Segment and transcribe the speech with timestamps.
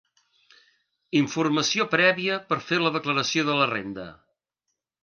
[1.19, 4.13] Informació prèvia per fer la declaració de la renda.